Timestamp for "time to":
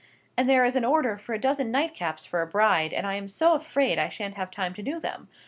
4.49-4.81